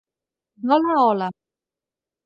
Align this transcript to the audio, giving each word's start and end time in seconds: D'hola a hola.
D'hola 0.71 0.95
a 0.97 1.05
hola. 1.05 1.31